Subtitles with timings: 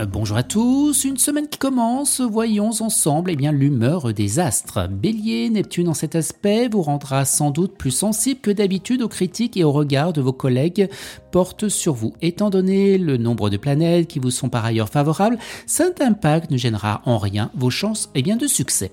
[0.00, 4.88] Euh, bonjour à tous, une semaine qui commence, voyons ensemble eh l'humeur des astres.
[4.88, 9.56] Bélier, Neptune en cet aspect vous rendra sans doute plus sensible que d'habitude aux critiques
[9.56, 10.88] et aux regards de vos collègues
[11.32, 12.14] portent sur vous.
[12.22, 16.56] Étant donné le nombre de planètes qui vous sont par ailleurs favorables, cet impact ne
[16.56, 18.92] gênera en rien vos chances eh bien, de succès.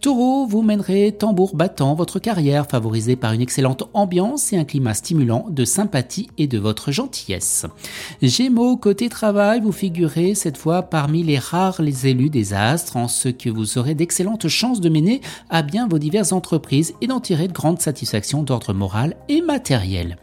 [0.00, 4.94] Taureau, vous mènerez tambour battant votre carrière favorisée par une excellente ambiance et un climat
[4.94, 7.66] stimulant de sympathie et de votre gentillesse.
[8.22, 13.08] Gémeaux, côté travail, vous figurez cette fois parmi les rares les élus des astres en
[13.08, 17.18] ce que vous aurez d'excellentes chances de mener à bien vos diverses entreprises et d'en
[17.18, 20.18] tirer de grandes satisfactions d'ordre moral et matériel.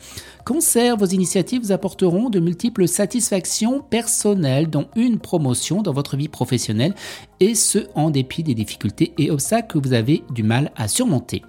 [0.45, 6.27] Cancer, vos initiatives vous apporteront de multiples satisfactions personnelles, dont une promotion dans votre vie
[6.27, 6.95] professionnelle,
[7.39, 11.43] et ce en dépit des difficultés et obstacles que vous avez du mal à surmonter.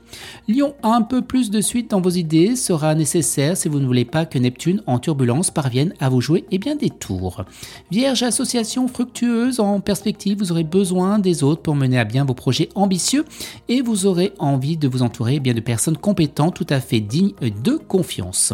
[0.49, 4.05] Lion, un peu plus de suite dans vos idées sera nécessaire si vous ne voulez
[4.05, 7.45] pas que Neptune en turbulence parvienne à vous jouer et bien des tours.
[7.91, 12.35] Vierge, association fructueuse en perspective, vous aurez besoin des autres pour mener à bien vos
[12.35, 13.25] projets ambitieux
[13.69, 17.35] et vous aurez envie de vous entourer bien de personnes compétentes tout à fait dignes
[17.41, 18.53] de confiance.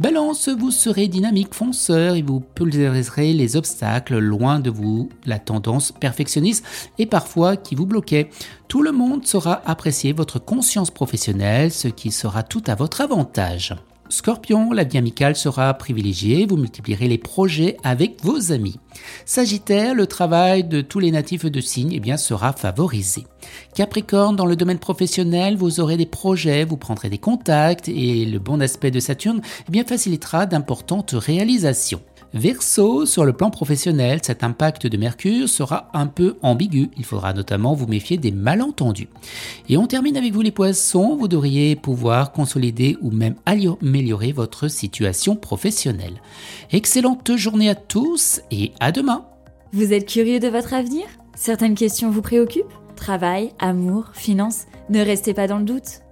[0.00, 5.92] Balance, vous serez dynamique, fonceur et vous pulvériserez les obstacles loin de vous, la tendance
[5.92, 6.64] perfectionniste
[6.98, 8.30] et parfois qui vous bloquait.
[8.68, 13.74] Tout le monde saura apprécier votre conscience professionnelle, ce qui sera tout à votre avantage.
[14.10, 18.78] Scorpion, la vie amicale sera privilégiée, vous multiplierez les projets avec vos amis.
[19.26, 23.26] Sagittaire, le travail de tous les natifs de signe eh bien, sera favorisé.
[23.74, 28.38] Capricorne, dans le domaine professionnel, vous aurez des projets, vous prendrez des contacts et le
[28.38, 32.00] bon aspect de Saturne eh bien, facilitera d'importantes réalisations.
[32.34, 36.90] Verseau, sur le plan professionnel, cet impact de Mercure sera un peu ambigu.
[36.98, 39.08] Il faudra notamment vous méfier des malentendus.
[39.68, 41.16] Et on termine avec vous les poissons.
[41.16, 46.20] Vous devriez pouvoir consolider ou même améliorer votre situation professionnelle.
[46.70, 49.24] Excellente journée à tous et à demain.
[49.72, 51.06] Vous êtes curieux de votre avenir?
[51.34, 52.64] Certaines questions vous préoccupent?
[52.94, 54.66] Travail, amour, finances?
[54.90, 56.02] Ne restez pas dans le doute.